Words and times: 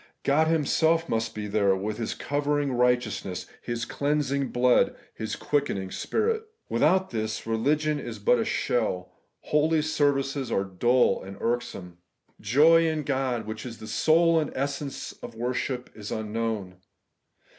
God 0.23 0.47
Himself 0.47 1.07
must 1.07 1.35
be 1.35 1.45
there, 1.45 1.75
with 1.75 1.97
His 1.99 2.15
covering 2.15 2.71
righteousness. 2.73 3.45
His 3.61 3.85
cleansing 3.85 4.47
blood, 4.47 4.95
His 5.13 5.35
quickening 5.35 5.91
Spirit. 5.91 6.41
"Without 6.69 7.11
this, 7.11 7.45
religion 7.45 7.99
is 7.99 8.17
but 8.17 8.39
a 8.39 8.43
shell; 8.43 9.13
holy 9.41 9.83
services 9.83 10.51
are 10.51 10.63
dull 10.63 11.21
and 11.21 11.37
irksome. 11.39 11.99
Joy 12.39 12.87
in 12.87 13.03
God, 13.03 13.45
which 13.45 13.63
is 13.63 13.77
the 13.77 13.85
soul 13.85 14.39
and 14.39 14.51
essence 14.55 15.11
of 15.21 15.35
worship, 15.35 15.91
is 15.93 16.11
unknown. 16.11 16.77